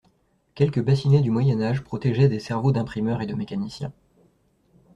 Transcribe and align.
Quelques 0.55 0.81
bassinets 0.81 1.21
du 1.21 1.29
moyen 1.29 1.61
âge 1.61 1.83
protégeaient 1.83 2.27
des 2.27 2.39
cerveaux 2.39 2.71
d'imprimeurs 2.71 3.21
et 3.21 3.27
de 3.27 3.35
mécaniciens. 3.35 3.93